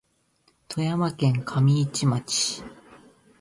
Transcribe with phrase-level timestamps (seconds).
[0.67, 2.63] 富山県上市町